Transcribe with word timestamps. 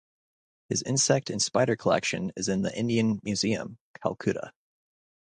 His 0.67 0.81
insect 0.81 1.29
and 1.29 1.39
spider 1.39 1.75
collection 1.75 2.31
is 2.35 2.47
in 2.49 2.63
the 2.63 2.75
Indian 2.75 3.21
Museum, 3.23 3.77
Calcutta. 4.01 4.51